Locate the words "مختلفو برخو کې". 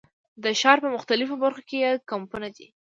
0.95-1.77